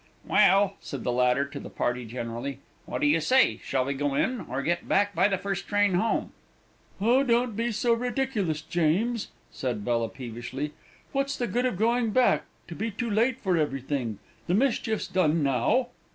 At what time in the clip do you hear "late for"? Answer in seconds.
13.11-13.57